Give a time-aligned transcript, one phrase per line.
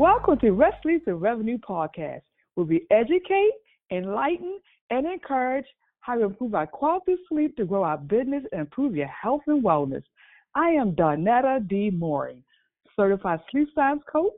[0.00, 2.22] Welcome to Rest Sleep and Revenue Podcast,
[2.54, 3.52] where we educate,
[3.92, 4.58] enlighten,
[4.88, 5.66] and encourage
[6.00, 9.62] how to improve our quality sleep to grow our business and improve your health and
[9.62, 10.02] wellness.
[10.54, 11.90] I am Donata D.
[11.90, 12.42] Mooring,
[12.96, 14.32] certified sleep science coach,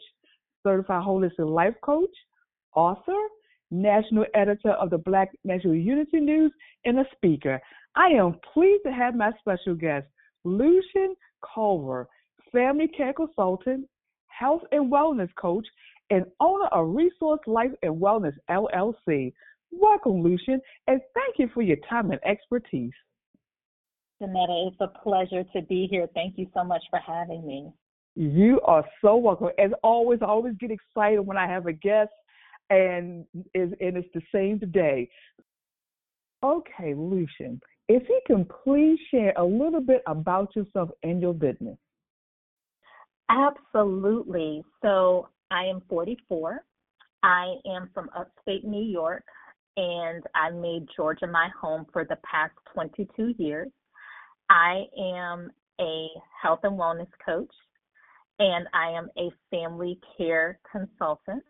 [0.65, 2.11] certified holistic life coach,
[2.75, 3.29] author,
[3.71, 6.53] national editor of the Black National Unity News,
[6.87, 7.61] and a speaker.
[7.95, 10.09] I am pleased to have my special guest,
[10.43, 11.15] Lucian
[11.55, 12.09] Culver,
[12.51, 13.87] family care consultant,
[14.39, 15.67] health and wellness coach,
[16.11, 19.33] and owner of Resource Life and Wellness LLC.
[19.71, 22.93] Welcome, Lucian, and thank you for your time and expertise.
[24.23, 26.07] Donata, it's a pleasure to be here.
[26.15, 27.73] Thank you so much for having me.
[28.15, 29.49] You are so welcome.
[29.59, 32.11] As always, I always get excited when I have a guest,
[32.69, 35.09] and, and it's the same today.
[36.45, 41.79] Okay, Lucian, if you can please share a little bit about yourself and your business.
[43.33, 44.63] Absolutely.
[44.83, 46.63] So I am 44.
[47.23, 49.25] I am from upstate New York,
[49.77, 53.71] and I made Georgia my home for the past 22 years.
[54.51, 56.09] I am a
[56.43, 57.55] health and wellness coach,
[58.39, 61.43] and I am a family care consultant,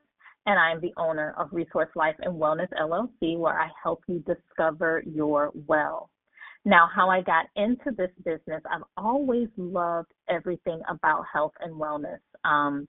[0.47, 4.21] and I am the owner of Resource Life and Wellness LLC, where I help you
[4.21, 6.12] discover your well.
[6.65, 12.21] Now, how I got into this business, I've always loved everything about health and wellness.
[12.45, 12.87] Um,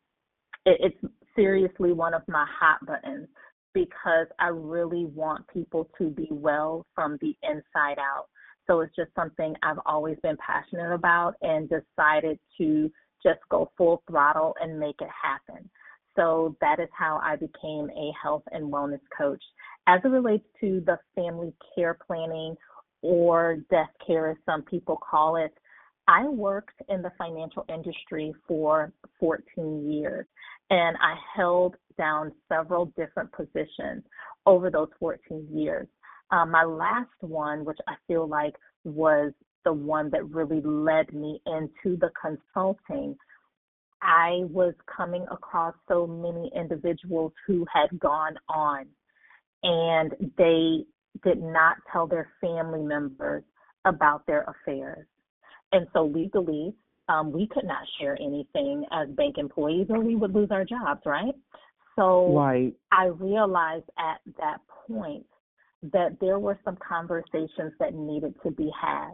[0.65, 3.27] it, it's seriously one of my hot buttons
[3.73, 8.27] because I really want people to be well from the inside out.
[8.67, 12.91] So it's just something I've always been passionate about and decided to
[13.23, 15.69] just go full throttle and make it happen.
[16.15, 19.41] So that is how I became a health and wellness coach.
[19.87, 22.55] As it relates to the family care planning
[23.03, 25.53] or death care, as some people call it.
[26.07, 30.25] I worked in the financial industry for 14 years
[30.69, 34.03] and I held down several different positions
[34.45, 35.87] over those 14 years.
[36.31, 39.31] Um, my last one, which I feel like was
[39.63, 43.15] the one that really led me into the consulting,
[44.01, 48.87] I was coming across so many individuals who had gone on
[49.63, 50.85] and they
[51.23, 53.43] did not tell their family members
[53.85, 55.05] about their affairs.
[55.71, 56.73] And so legally,
[57.09, 61.01] um, we could not share anything as bank employees or we would lose our jobs,
[61.05, 61.33] right?
[61.95, 62.73] So right.
[62.91, 64.57] I realized at that
[64.87, 65.25] point
[65.91, 69.11] that there were some conversations that needed to be had.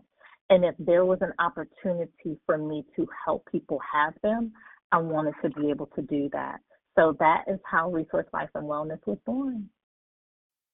[0.50, 4.52] And if there was an opportunity for me to help people have them,
[4.92, 6.60] I wanted to be able to do that.
[6.98, 9.70] So that is how Resource Life and Wellness was born.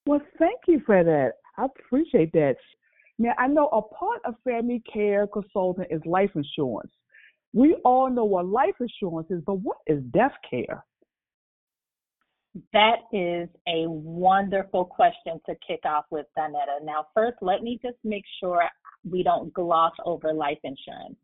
[0.06, 1.32] Well, thank you for that.
[1.58, 2.56] I appreciate that.
[3.18, 6.92] Now, I know a part of family care consulting is life insurance.
[7.52, 10.84] We all know what life insurance is, but what is death care?
[12.72, 16.84] That is a wonderful question to kick off with, Donata.
[16.84, 18.62] Now, first, let me just make sure
[19.08, 21.16] we don't gloss over life insurance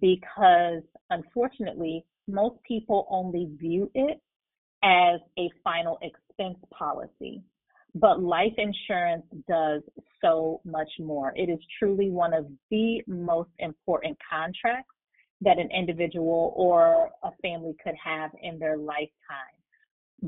[0.00, 4.20] because unfortunately, most people only view it
[4.82, 7.42] as a final expense policy.
[7.98, 9.80] But life insurance does
[10.20, 11.32] so much more.
[11.34, 14.94] It is truly one of the most important contracts
[15.40, 19.56] that an individual or a family could have in their lifetime.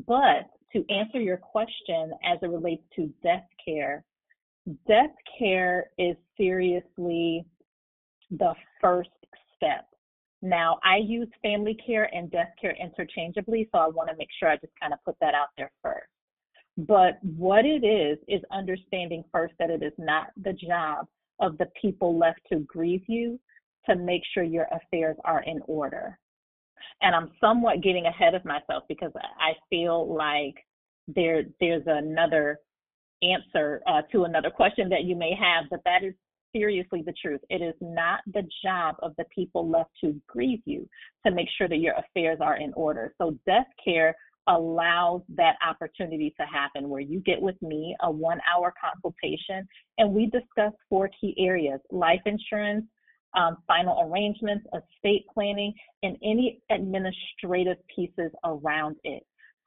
[0.07, 4.03] But to answer your question as it relates to death care,
[4.87, 7.45] death care is seriously
[8.31, 9.11] the first
[9.57, 9.87] step.
[10.41, 14.49] Now, I use family care and death care interchangeably, so I want to make sure
[14.49, 16.09] I just kind of put that out there first.
[16.79, 21.07] But what it is, is understanding first that it is not the job
[21.41, 23.39] of the people left to grieve you
[23.89, 26.19] to make sure your affairs are in order.
[27.03, 30.55] And I'm somewhat getting ahead of myself because I feel like
[31.09, 32.61] there there's another
[33.23, 36.15] answer uh, to another question that you may have, but that is
[36.55, 37.41] seriously the truth.
[37.51, 40.89] It is not the job of the people left to grieve you
[41.27, 43.13] to make sure that your affairs are in order.
[43.19, 44.15] So death care
[44.49, 49.67] allows that opportunity to happen where you get with me a one hour consultation
[49.99, 52.85] and we discuss four key areas life insurance,
[53.35, 55.73] um, final arrangements, estate planning,
[56.03, 59.23] and any administrative pieces around it.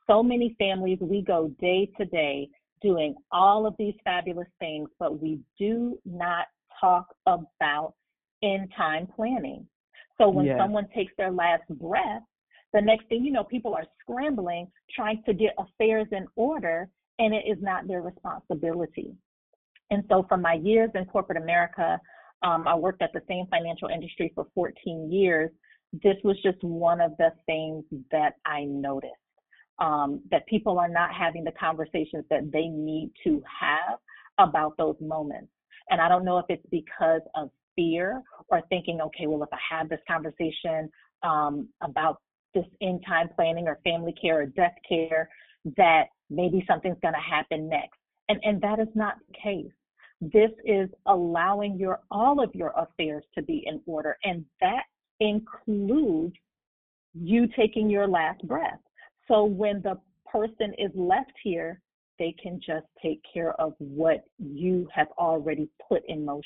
[0.10, 2.50] So many families, we go day to day
[2.82, 6.48] doing all of these fabulous things, but we do not
[6.80, 7.94] talk about
[8.42, 9.68] in time planning.
[10.20, 10.58] So when yes.
[10.60, 12.24] someone takes their last breath,
[12.74, 16.90] the next thing you know, people are scrambling trying to get affairs in order,
[17.20, 19.14] and it is not their responsibility.
[19.92, 22.00] And so, from my years in corporate America,
[22.44, 25.52] um, I worked at the same financial industry for 14 years.
[26.04, 29.14] This was just one of the things that I noticed.
[29.80, 34.00] um, that people are not having the conversations that they need to have
[34.38, 35.50] about those moments.
[35.90, 39.58] And I don't know if it's because of fear or thinking, okay, well, if I
[39.76, 40.90] have this conversation
[41.24, 42.22] um, about
[42.54, 45.30] this in time planning or family care or death care,
[45.78, 47.98] that maybe something's going to happen next.
[48.30, 49.72] And, and that is not the case.
[50.22, 54.84] This is allowing your all of your affairs to be in order, and that
[55.20, 56.36] includes
[57.14, 58.80] you taking your last breath.
[59.28, 60.00] So when the
[60.32, 61.82] person is left here,
[62.20, 66.44] they can just take care of what you have already put in motion.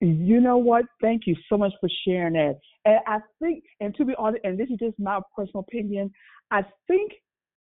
[0.00, 0.84] You know what?
[1.00, 2.58] Thank you so much for sharing that.
[2.84, 6.12] And I think, and to be honest, and this is just my personal opinion,
[6.50, 7.12] I think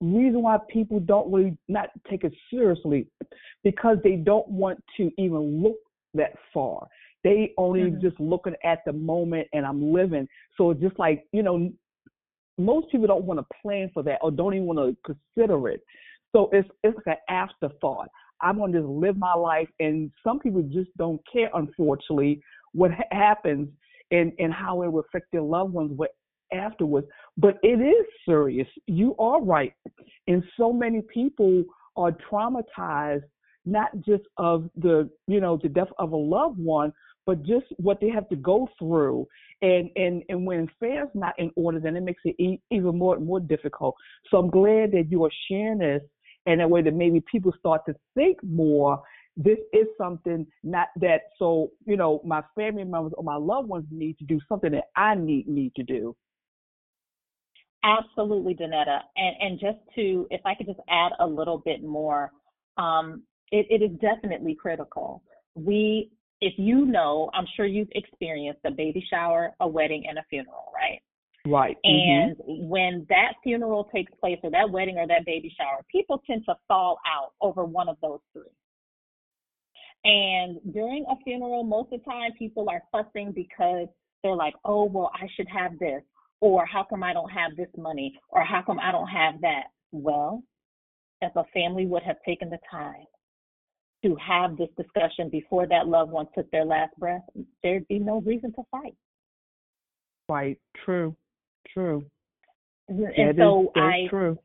[0.01, 3.07] reason why people don't really not take it seriously
[3.65, 5.77] because they don't want to even look
[6.15, 6.87] that far.
[7.25, 8.01] They only mm-hmm.
[8.01, 10.29] just looking at the moment and I'm living.
[10.57, 11.71] So it's just like, you know,
[12.59, 15.81] most people don't want to plan for that or don't even want to consider it.
[16.33, 18.09] So it's it's like an afterthought.
[18.41, 21.51] I'm gonna just live my life, and some people just don't care.
[21.55, 22.41] Unfortunately,
[22.73, 23.69] what ha- happens
[24.11, 26.11] and and how it will affect their loved ones what
[26.53, 27.07] afterwards.
[27.37, 28.69] But it is serious.
[28.87, 29.73] You are right,
[30.27, 31.65] and so many people
[31.97, 33.25] are traumatized,
[33.65, 36.93] not just of the you know the death of a loved one,
[37.25, 39.27] but just what they have to go through.
[39.63, 43.19] And and and when affairs not in order, then it makes it e- even more
[43.19, 43.95] more difficult.
[44.31, 46.03] So I'm glad that you are sharing this
[46.47, 49.03] in a way that maybe people start to think more.
[49.37, 53.85] This is something not that so you know my family members or my loved ones
[53.91, 56.17] need to do something that I need need to do.
[57.85, 59.01] Absolutely, Donata.
[59.17, 62.33] And and just to if I could just add a little bit more,
[62.79, 63.23] um,
[63.53, 65.23] it, it is definitely critical.
[65.55, 66.11] We
[66.41, 70.73] if you know, I'm sure you've experienced a baby shower, a wedding, and a funeral,
[70.75, 71.01] right?
[71.47, 71.77] Right.
[71.87, 72.11] Mm-hmm.
[72.11, 72.69] And mm-hmm.
[72.69, 76.55] when that funeral takes place, or that wedding, or that baby shower, people tend to
[76.69, 78.43] fall out over one of those three.
[80.05, 83.89] And during a funeral, most of the time, people are fussing because
[84.23, 86.03] they're like, oh, well, I should have this,
[86.41, 89.65] or how come I don't have this money, or how come I don't have that?
[89.93, 90.43] Well,
[91.23, 93.05] if a family would have taken the time
[94.05, 97.23] to have this discussion before that loved one took their last breath,
[97.63, 98.95] there'd be no reason to fight.
[100.29, 100.59] Right.
[100.85, 101.17] True.
[101.73, 102.05] True.
[102.89, 104.39] And that so is, I true.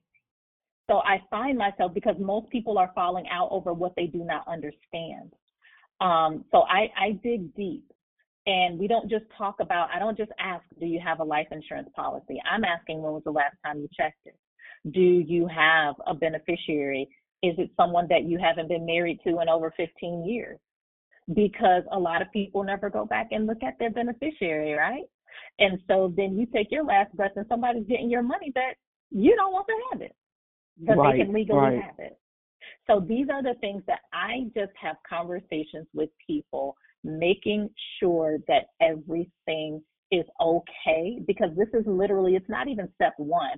[0.89, 4.45] So I find myself because most people are falling out over what they do not
[4.47, 5.33] understand.
[6.01, 7.85] Um, so I, I dig deep.
[8.47, 11.47] And we don't just talk about, I don't just ask, do you have a life
[11.51, 12.41] insurance policy?
[12.49, 14.35] I'm asking, when was the last time you checked it?
[14.91, 17.07] Do you have a beneficiary
[17.43, 20.59] is it someone that you haven't been married to in over 15 years?
[21.33, 25.05] Because a lot of people never go back and look at their beneficiary, right?
[25.59, 28.73] And so then you take your last breath and somebody's getting your money that
[29.11, 30.15] you don't want to have it,
[30.79, 31.81] but right, they can legally right.
[31.81, 32.17] have it.
[32.87, 38.67] So these are the things that I just have conversations with people, making sure that
[38.81, 43.57] everything is okay because this is literally, it's not even step one.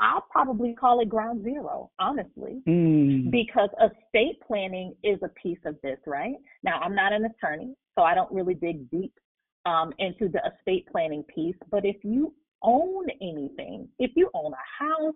[0.00, 3.30] I'll probably call it ground zero, honestly, mm.
[3.32, 6.36] because estate planning is a piece of this, right?
[6.62, 9.12] Now, I'm not an attorney, so I don't really dig deep
[9.66, 11.56] um, into the estate planning piece.
[11.70, 15.14] But if you own anything, if you own a house,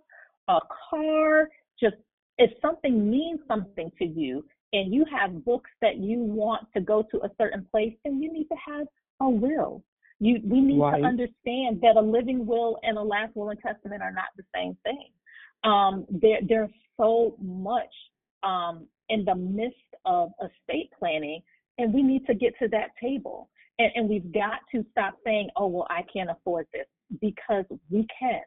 [0.49, 0.59] a
[0.91, 1.49] car,
[1.81, 1.97] just
[2.39, 7.03] if something means something to you and you have books that you want to go
[7.11, 8.87] to a certain place, then you need to have
[9.21, 9.83] a will.
[10.19, 11.01] You, we need right.
[11.01, 14.45] to understand that a living will and a last will and testament are not the
[14.55, 15.09] same thing.
[15.65, 17.91] Um, there, there's so much
[18.43, 21.43] um, in the midst of estate planning,
[21.79, 23.51] and we need to get to that table.
[23.79, 26.87] And, and we've got to stop saying, "Oh, well, I can't afford this,"
[27.21, 28.43] because we can.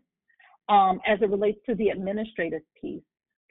[0.69, 3.01] Um, as it relates to the administrative piece,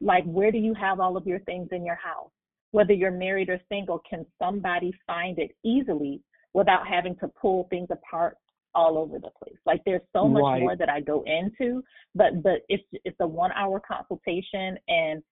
[0.00, 2.30] like where do you have all of your things in your house?
[2.70, 6.22] Whether you're married or single, can somebody find it easily
[6.54, 8.36] without having to pull things apart
[8.74, 9.56] all over the place.
[9.66, 10.60] Like there's so much right.
[10.60, 11.82] more that I go into,
[12.14, 15.22] but but it's it's a one hour consultation and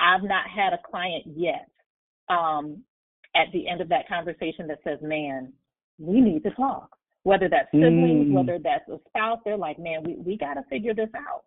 [0.00, 1.68] I've not had a client yet
[2.28, 2.82] um
[3.34, 5.52] at the end of that conversation that says, Man,
[5.98, 6.90] we need to talk.
[7.24, 8.32] Whether that's siblings, mm.
[8.32, 11.44] whether that's a spouse, they're like, Man, we, we gotta figure this out.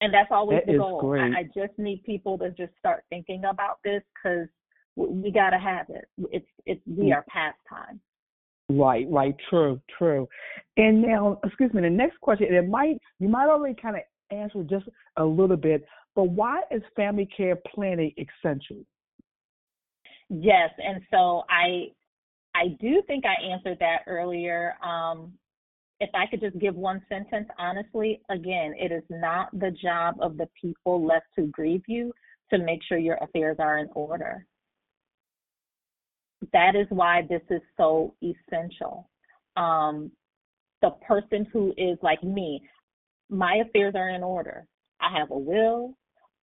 [0.00, 1.16] And that's always that the goal.
[1.18, 4.48] I, I, just need people to just start thinking about this because
[4.96, 6.08] we got to have it.
[6.32, 7.14] It's it's we mm.
[7.14, 8.00] are past time.
[8.70, 10.28] Right, right, true, true.
[10.76, 14.02] And now, excuse me, the next question, and it might you might already kind of
[14.30, 15.84] answer just a little bit,
[16.14, 18.78] but why is family care planning essential?
[20.28, 21.88] Yes, and so I
[22.60, 24.74] I do think I answered that earlier.
[24.84, 25.32] Um,
[25.98, 30.36] if I could just give one sentence, honestly, again, it is not the job of
[30.36, 32.12] the people left to grieve you
[32.52, 34.46] to make sure your affairs are in order.
[36.52, 39.08] That is why this is so essential.
[39.56, 40.10] Um,
[40.82, 42.62] the person who is like me,
[43.30, 44.66] my affairs are in order.
[45.00, 45.96] I have a will.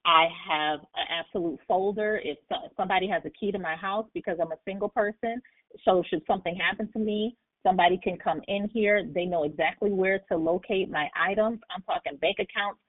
[0.04, 2.20] I have an absolute folder.
[2.22, 2.38] If
[2.76, 5.42] somebody has a key to my house because I'm a single person,
[5.84, 9.08] so should something happen to me, somebody can come in here.
[9.14, 11.60] They know exactly where to locate my items.
[11.74, 12.80] I'm talking bank accounts,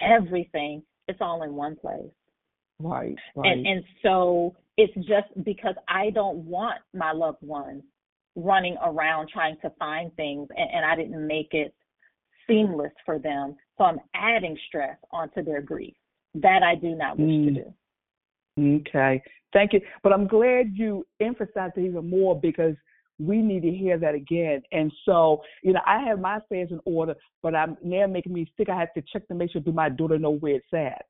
[0.00, 0.82] everything.
[1.08, 2.10] It's all in one place.
[2.78, 3.52] Right, right.
[3.52, 7.82] And and so it's just because I don't want my loved ones
[8.34, 11.74] running around trying to find things and, and I didn't make it
[12.46, 13.56] seamless for them.
[13.78, 15.94] So I'm adding stress onto their grief.
[16.34, 17.44] That I do not wish mm.
[17.46, 17.74] to do.
[18.58, 19.22] Okay.
[19.52, 19.80] Thank you.
[20.02, 22.74] But I'm glad you emphasized it even more because
[23.18, 24.62] we need to hear that again.
[24.72, 28.50] And so, you know, I have my affairs in order, but I'm now making me
[28.56, 28.68] sick.
[28.68, 31.06] I have to check to make sure do my daughter know where it's at.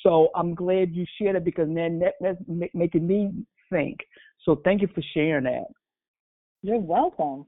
[0.00, 2.38] So I'm glad you shared it because then that, that's
[2.72, 3.98] making me think.
[4.44, 5.66] So thank you for sharing that.
[6.62, 7.46] You're welcome.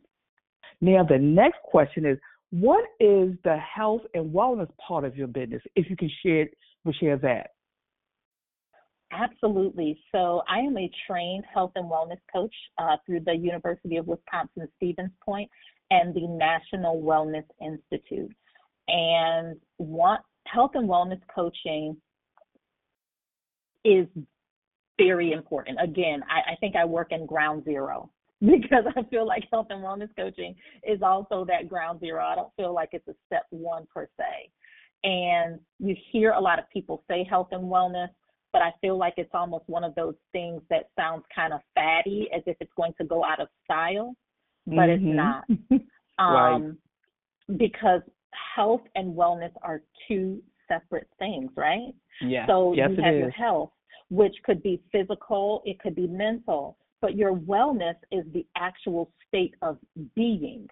[0.80, 2.18] Now the next question is,
[2.50, 5.62] what is the health and wellness part of your business?
[5.76, 6.48] If you can share,
[7.00, 7.51] share that.
[9.12, 9.98] Absolutely.
[10.10, 14.68] So I am a trained health and wellness coach uh, through the University of Wisconsin
[14.76, 15.50] Stevens Point
[15.90, 18.34] and the National Wellness Institute.
[18.88, 21.96] And what health and wellness coaching
[23.84, 24.06] is
[24.98, 25.78] very important.
[25.82, 29.84] Again, I, I think I work in ground zero because I feel like health and
[29.84, 30.54] wellness coaching
[30.88, 32.24] is also that ground zero.
[32.24, 34.50] I don't feel like it's a step one per se.
[35.04, 38.08] And you hear a lot of people say health and wellness,
[38.52, 42.28] but I feel like it's almost one of those things that sounds kind of fatty
[42.34, 44.14] as if it's going to go out of style,
[44.66, 45.08] but mm-hmm.
[45.08, 45.44] it's not.
[46.18, 46.62] um,
[47.48, 47.58] right.
[47.58, 48.02] Because
[48.54, 51.94] health and wellness are two separate things, right?
[52.20, 52.46] Yeah.
[52.46, 53.70] So yes, you have your health,
[54.10, 59.54] which could be physical, it could be mental, but your wellness is the actual state
[59.62, 59.78] of
[60.14, 60.68] being.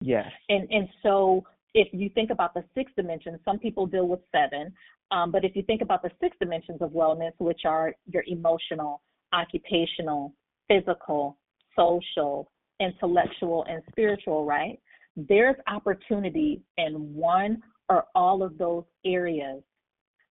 [0.00, 0.26] Yes.
[0.48, 1.44] And and so
[1.76, 4.72] if you think about the six dimensions, some people deal with seven,
[5.10, 9.02] um, but if you think about the six dimensions of wellness, which are your emotional,
[9.34, 10.32] occupational,
[10.68, 11.36] physical,
[11.76, 14.80] social, intellectual, and spiritual, right?
[15.16, 19.62] There's opportunity in one or all of those areas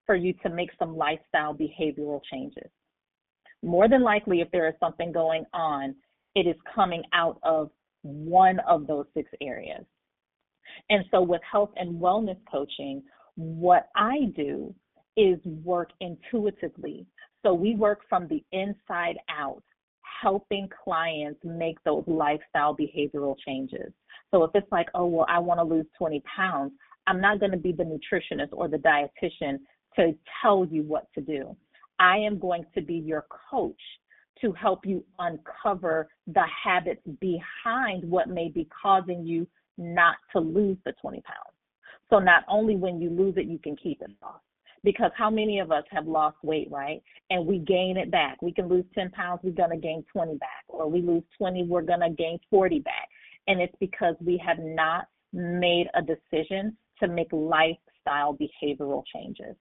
[0.08, 2.70] for you to make some lifestyle behavioral changes.
[3.62, 5.96] More than likely, if there is something going on,
[6.34, 7.70] it is coming out of
[8.02, 9.86] one of those six areas.
[10.89, 13.03] And so, with health and wellness coaching,
[13.36, 14.74] what I do
[15.17, 17.05] is work intuitively.
[17.43, 19.63] So, we work from the inside out,
[20.22, 23.91] helping clients make those lifestyle behavioral changes.
[24.31, 26.72] So, if it's like, oh, well, I want to lose 20 pounds,
[27.07, 29.60] I'm not going to be the nutritionist or the dietitian
[29.95, 31.55] to tell you what to do.
[32.00, 33.79] I am going to be your coach
[34.41, 40.77] to help you uncover the habits behind what may be causing you not to lose
[40.86, 41.55] the 20 pounds.
[42.10, 44.41] So not only when you lose it, you can keep it off.
[44.84, 47.01] Because how many of us have lost weight, right?
[47.32, 48.39] And we gain it back.
[48.41, 50.63] We can lose 10 pounds, we're going to gain 20 back.
[50.67, 53.10] Or we lose 20, we're going to gain 40 back.
[53.48, 59.55] And it's because we have not made a decision to make lifestyle behavioral changes.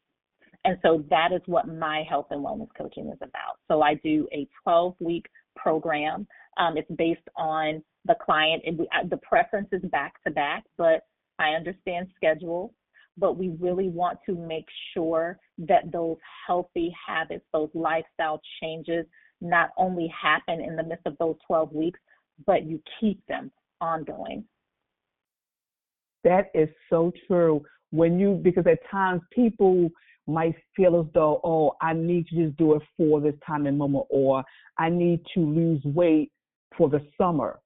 [0.65, 3.59] And so that is what my health and wellness coaching is about.
[3.69, 6.27] So I do a 12 week program.
[6.57, 10.65] Um, it's based on the client, and we, uh, the preference is back to back,
[10.77, 11.03] but
[11.39, 12.75] I understand schedule.
[13.17, 19.07] But we really want to make sure that those healthy habits, those lifestyle changes,
[19.41, 22.01] not only happen in the midst of those 12 weeks,
[22.47, 24.45] but you keep them ongoing.
[26.25, 27.63] That is so true.
[27.91, 29.91] When you, because at times people
[30.27, 33.79] might feel as though, oh, I need to just do it for this time and
[33.79, 34.43] moment, or
[34.79, 36.33] I need to lose weight
[36.77, 37.61] for the summer.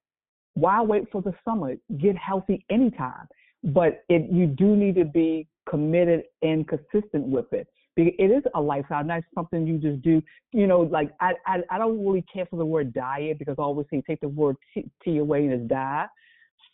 [0.55, 1.75] Why wait for the summer?
[1.99, 3.27] Get healthy anytime.
[3.65, 7.69] But it, you do need to be committed and consistent with it.
[7.97, 10.23] It is a lifestyle, not something you just do.
[10.53, 13.63] You know, like I, I, I don't really care for the word diet because I
[13.63, 16.09] always say take the word T, t away and it's diet.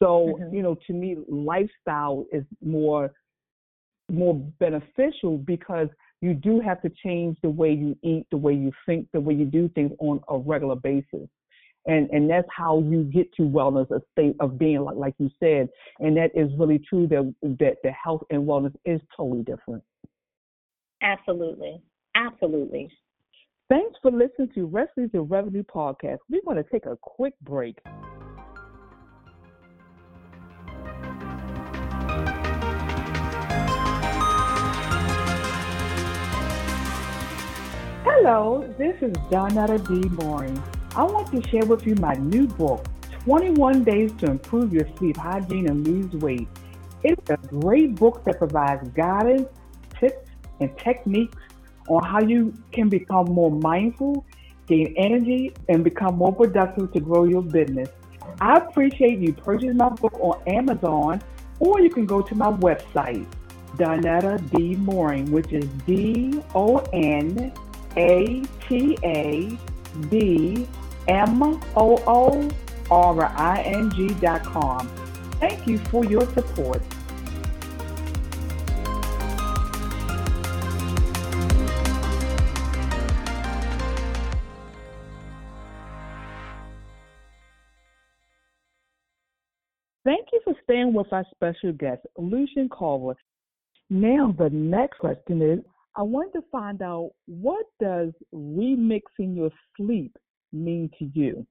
[0.03, 0.55] So, mm-hmm.
[0.55, 3.11] you know, to me, lifestyle is more
[4.11, 5.89] more beneficial because
[6.21, 9.33] you do have to change the way you eat, the way you think, the way
[9.33, 11.29] you do things on a regular basis
[11.87, 15.31] and and that's how you get to wellness a state of being like like you
[15.39, 15.69] said.
[16.01, 19.83] And that is really true that that the health and wellness is totally different.
[21.03, 21.83] Absolutely.
[22.15, 22.91] Absolutely.
[23.69, 26.19] Thanks for listening to Rest Sleep and Revenue podcast.
[26.31, 27.79] We want to take a quick break.
[38.07, 40.09] Hello, this is Donata D.
[40.09, 40.63] Mooring
[40.97, 42.87] I want to share with you my new book,
[43.25, 46.47] 21 Days to Improve Your Sleep Hygiene and Lose Weight.
[47.03, 49.49] It's a great book that provides guidance,
[49.99, 51.37] tips, and techniques
[51.89, 54.25] on how you can become more mindful,
[54.69, 57.89] gain energy, and become more productive to grow your business.
[58.41, 61.21] I appreciate you purchasing my book on Amazon,
[61.59, 63.27] or you can go to my website,
[63.79, 64.77] Donata D.
[64.77, 67.53] Mooring, which is D O N
[67.97, 69.59] A T A
[70.09, 70.69] D
[71.09, 72.51] M O O
[72.91, 74.89] R I N G dot com.
[75.41, 76.83] Thank you for your support.
[90.05, 93.15] Thank you for staying with our special guest, Lucian Culver.
[93.89, 95.61] Now, the next question is
[95.97, 100.15] I want to find out what does remixing your sleep
[100.55, 101.47] mean to you?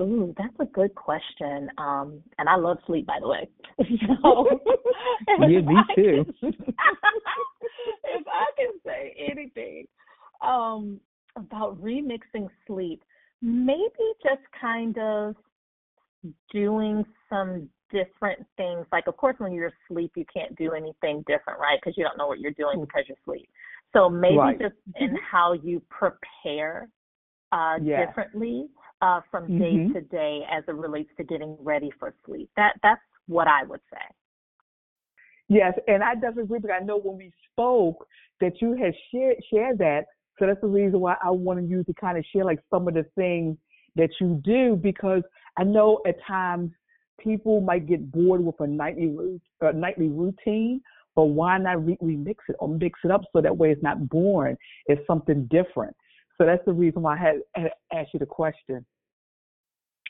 [0.00, 1.68] Ooh, that's a good question.
[1.76, 3.48] Um, and I love sleep, by the way.
[4.22, 4.46] so,
[5.40, 6.24] yeah, me too.
[6.40, 6.52] Can,
[8.04, 9.86] if I can say anything
[10.40, 11.00] um,
[11.36, 13.02] about remixing sleep,
[13.42, 13.88] maybe
[14.22, 15.34] just kind of
[16.52, 18.86] doing some different things.
[18.92, 21.78] Like, of course, when you're asleep, you can't do anything different, right?
[21.80, 23.48] Because you don't know what you're doing because you're asleep.
[23.92, 24.60] So maybe right.
[24.60, 26.88] just in how you prepare
[27.52, 28.08] uh, yes.
[28.08, 28.66] differently
[29.02, 29.92] uh, from day mm-hmm.
[29.92, 32.50] to day as it relates to getting ready for sleep.
[32.56, 34.00] That that's what I would say.
[35.48, 36.58] Yes, and I definitely agree.
[36.60, 38.06] But I know when we spoke
[38.40, 40.04] that you had shared shared that,
[40.38, 42.94] so that's the reason why I wanted you to kind of share like some of
[42.94, 43.56] the things
[43.96, 45.22] that you do because
[45.56, 46.70] I know at times
[47.18, 50.80] people might get bored with a nightly a nightly routine,
[51.16, 54.08] but why not re- remix it or mix it up so that way it's not
[54.08, 54.56] boring?
[54.86, 55.96] It's something different.
[56.38, 58.84] So that's the reason why I had, had asked you the question.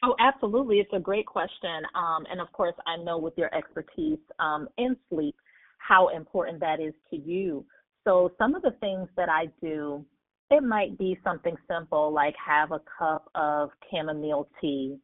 [0.04, 0.76] Oh, absolutely.
[0.78, 1.82] It's a great question.
[1.94, 5.34] Um, and of course, I know with your expertise um, in sleep,
[5.78, 7.64] how important that is to you.
[8.04, 10.04] So, some of the things that I do,
[10.50, 14.98] it might be something simple like have a cup of chamomile tea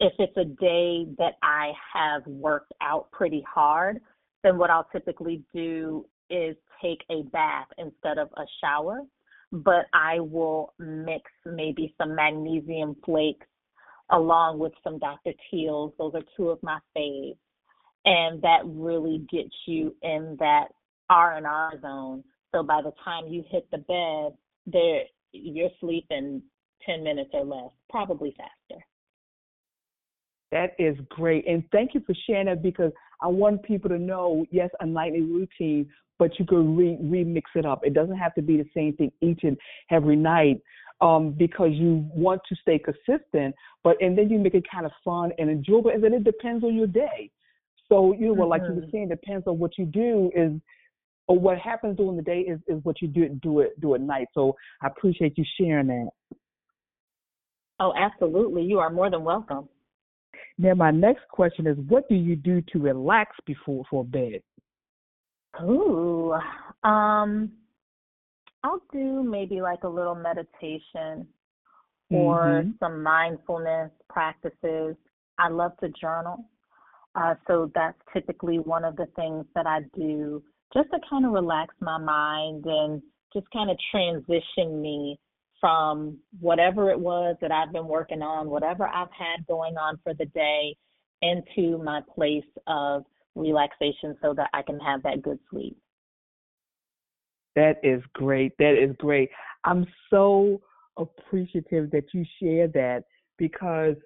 [0.00, 4.00] if it's a day that I have worked out pretty hard,
[4.42, 9.00] then what I'll typically do is take a bath instead of a shower.
[9.54, 13.46] But I will mix maybe some magnesium flakes
[14.10, 15.30] along with some Dr.
[15.48, 15.92] Teal's.
[15.96, 17.38] Those are two of my faves.
[18.04, 20.66] And that really gets you in that
[21.08, 22.24] R and R zone.
[22.52, 24.36] So by the time you hit the bed,
[24.66, 26.42] there you're sleeping
[26.84, 28.84] ten minutes or less, probably faster.
[30.54, 31.48] That is great.
[31.48, 35.22] And thank you for sharing that because I want people to know, yes, a nightly
[35.22, 37.80] routine, but you can re- remix it up.
[37.84, 39.56] It doesn't have to be the same thing each and
[39.90, 40.60] every night
[41.00, 44.92] um, because you want to stay consistent, but and then you make it kind of
[45.04, 45.90] fun and enjoyable.
[45.90, 47.32] And then it depends on your day.
[47.88, 48.50] So, you know, mm-hmm.
[48.50, 48.90] like you were mm-hmm.
[48.92, 50.52] saying, depends on what you do is
[51.26, 54.00] or what happens during the day is, is what you do do it do at
[54.00, 54.28] night.
[54.34, 56.10] So I appreciate you sharing that.
[57.80, 58.62] Oh, absolutely.
[58.62, 59.68] You are more than welcome.
[60.56, 64.40] Now, my next question is, what do you do to relax before for bed?
[65.62, 66.34] Ooh,
[66.82, 67.52] um,
[68.62, 71.26] I'll do maybe like a little meditation
[72.10, 72.70] or mm-hmm.
[72.80, 74.96] some mindfulness practices.
[75.38, 76.44] I love to journal.
[77.14, 81.32] Uh, so that's typically one of the things that I do just to kind of
[81.32, 83.00] relax my mind and
[83.32, 85.18] just kind of transition me
[85.64, 90.12] from whatever it was that I've been working on, whatever I've had going on for
[90.12, 90.76] the day,
[91.22, 95.74] into my place of relaxation so that I can have that good sleep.
[97.56, 98.52] That is great.
[98.58, 99.30] That is great.
[99.64, 100.60] I'm so
[100.98, 103.04] appreciative that you share that
[103.38, 103.96] because,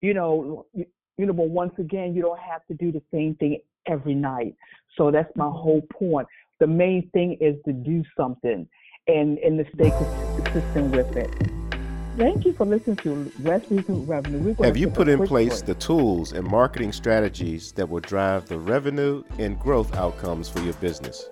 [0.00, 3.60] you know, you, know, but once again, you don't have to do the same thing
[3.86, 4.56] every night.
[4.96, 6.26] So that's my whole point.
[6.58, 8.66] The main thing is to do something
[9.06, 11.30] and, and to stay consistent with it.
[12.16, 14.54] Thank you for listening to Rest Sleep and Revenue.
[14.62, 15.66] Have you put in place break.
[15.66, 20.74] the tools and marketing strategies that will drive the revenue and growth outcomes for your
[20.74, 21.28] business?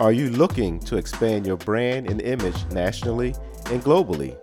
[0.00, 3.34] Are you looking to expand your brand and image nationally
[3.66, 4.36] and globally?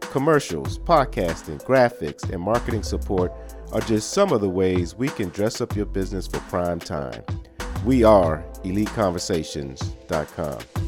[0.00, 3.30] Commercials, podcasting, graphics, and marketing support
[3.72, 7.22] are just some of the ways we can dress up your business for prime time.
[7.84, 10.87] We are EliteConversations.com.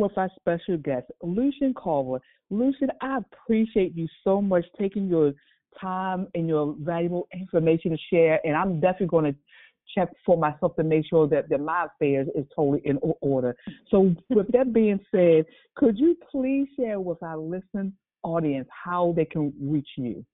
[0.00, 2.22] With our special guest, Lucian Culver.
[2.48, 5.34] Lucian, I appreciate you so much taking your
[5.78, 9.38] time and your valuable information to share, and I'm definitely going to
[9.94, 13.54] check for myself to make sure that, that my affairs is totally in order.
[13.90, 15.44] So, with that being said,
[15.76, 20.24] could you please share with our listening audience how they can reach you?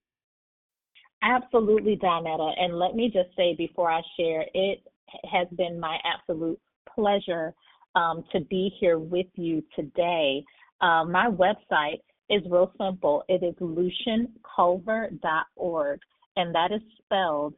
[1.24, 2.52] Absolutely, Donata.
[2.56, 4.84] And let me just say before I share, it
[5.28, 6.60] has been my absolute
[6.94, 7.52] pleasure
[7.96, 10.44] um, to be here with you today.
[10.80, 11.98] Um, my website
[12.30, 13.24] is real simple.
[13.28, 16.00] It is lucianculver.org,
[16.36, 17.54] and that is spelled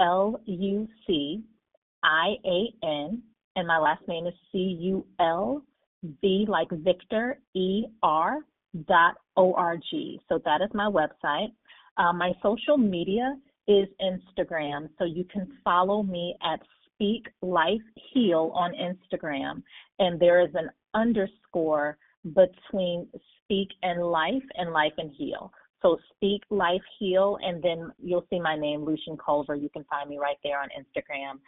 [0.00, 1.44] L U C
[2.02, 3.22] I A N,
[3.56, 5.62] and my last name is C U L
[6.22, 8.38] V like Victor E R
[8.86, 10.18] dot O R G.
[10.28, 11.52] So that is my website.
[11.98, 13.36] Uh, my social media
[13.68, 16.60] is Instagram, so you can follow me at
[17.00, 17.80] Speak Life
[18.12, 19.62] Heal on Instagram,
[20.00, 21.96] and there is an underscore
[22.34, 23.08] between
[23.42, 25.50] Speak and Life and Life and Heal.
[25.80, 29.54] So Speak Life Heal, and then you'll see my name, Lucian Culver.
[29.54, 31.38] You can find me right there on Instagram.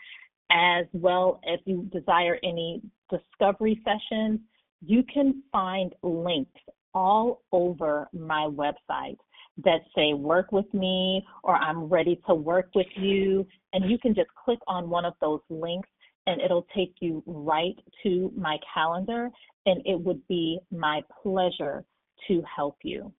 [0.50, 4.40] As well, if you desire any discovery sessions,
[4.80, 6.60] you can find links
[6.94, 9.18] all over my website
[9.64, 13.46] that say work with me or I'm ready to work with you.
[13.72, 15.88] And you can just click on one of those links
[16.26, 19.28] and it'll take you right to my calendar.
[19.66, 21.84] And it would be my pleasure
[22.28, 23.12] to help you.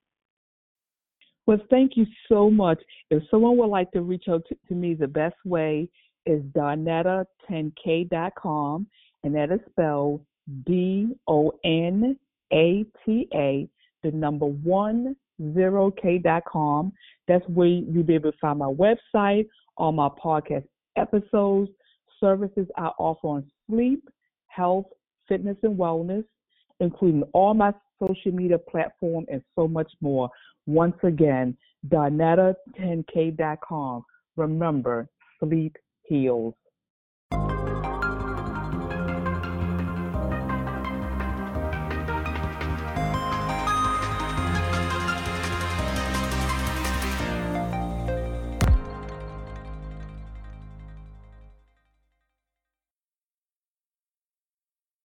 [1.46, 2.82] Well, thank you so much.
[3.10, 5.90] If someone would like to reach out to, to me, the best way
[6.24, 8.86] is donata10k.com,
[9.22, 10.24] and that is spelled
[10.64, 12.18] D O N
[12.52, 13.68] A T A,
[14.02, 15.14] the number one
[15.52, 16.92] zero K.com.
[17.28, 20.64] That's where you'll be able to find my website, all my podcast
[20.96, 21.70] episodes,
[22.20, 24.08] services I offer on sleep,
[24.48, 24.86] health,
[25.28, 26.24] fitness, and wellness,
[26.80, 30.28] including all my social media platform and so much more.
[30.66, 31.56] Once again,
[31.88, 34.04] Donata10k.com.
[34.36, 35.08] Remember,
[35.40, 36.54] sleep heals.